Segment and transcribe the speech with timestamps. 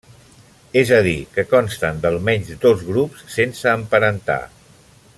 [0.79, 4.43] És a dir, que consten d'almenys dos grups sense emparentar.